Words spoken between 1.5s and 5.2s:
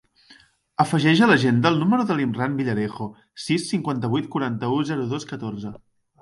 el número de l'Imran Villarejo: sis, cinquanta-vuit, quaranta-u, zero,